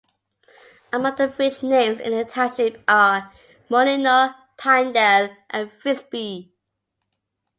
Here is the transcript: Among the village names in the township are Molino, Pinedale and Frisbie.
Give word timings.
Among 0.91 1.15
the 1.15 1.27
village 1.27 1.61
names 1.61 1.99
in 1.99 2.11
the 2.17 2.25
township 2.25 2.83
are 2.87 3.31
Molino, 3.69 4.33
Pinedale 4.57 5.37
and 5.51 5.71
Frisbie. 5.71 6.49